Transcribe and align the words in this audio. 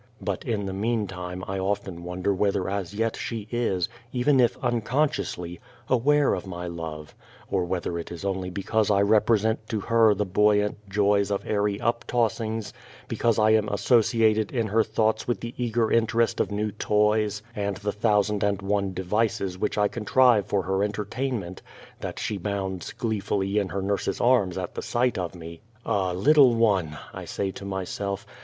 But 0.19 0.43
in 0.45 0.65
the 0.65 0.73
meantime 0.73 1.43
I 1.47 1.59
often 1.59 2.03
wonder 2.03 2.33
whether 2.33 2.67
as 2.67 2.95
yet 2.95 3.15
she 3.15 3.47
is 3.51 3.87
even 4.11 4.39
if 4.39 4.57
unconsciously 4.63 5.59
aware 5.89 6.33
of 6.33 6.47
my 6.47 6.65
love, 6.65 7.13
or 7.51 7.65
whether 7.65 7.99
it 7.99 8.11
is 8.11 8.25
only 8.25 8.49
because 8.49 8.89
I 8.89 9.03
represent 9.03 9.69
to 9.69 9.79
her 9.79 10.15
the 10.15 10.25
buoyant 10.25 10.89
joys 10.89 11.29
of 11.29 11.45
airy 11.45 11.79
up 11.79 12.03
tossings, 12.07 12.73
because 13.07 13.37
I 13.37 13.51
am 13.51 13.69
associated 13.69 14.51
in 14.51 14.65
her 14.65 14.83
thoughts 14.83 15.27
with 15.27 15.39
the 15.39 15.53
eager 15.55 15.91
interest 15.91 16.39
of 16.39 16.49
new 16.49 16.71
toys, 16.71 17.43
and 17.55 17.77
the 17.77 17.91
thousand 17.91 18.43
and 18.43 18.59
one 18.59 18.95
devices 18.95 19.55
which 19.59 19.77
I 19.77 19.87
contrive 19.87 20.47
for 20.47 20.63
her 20.63 20.83
entertain 20.83 21.41
ment, 21.41 21.61
that 21.99 22.17
she 22.17 22.37
bounds 22.37 22.91
gleefully 22.91 23.59
in 23.59 23.69
her 23.69 23.83
nurse's 23.83 24.19
arms 24.19 24.57
at 24.57 24.83
sight 24.83 25.19
of 25.19 25.35
me." 25.35 25.61
Ah, 25.85 26.11
little 26.13 26.55
one!" 26.55 26.97
I 27.13 27.25
say 27.25 27.51
to 27.51 27.65
myself. 27.65 28.25